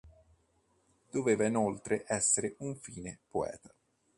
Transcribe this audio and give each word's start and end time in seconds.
Doveva 1.11 1.45
inoltre 1.45 2.05
essere 2.07 2.55
un 2.57 2.75
fine 2.75 3.19
poeta. 3.29 3.71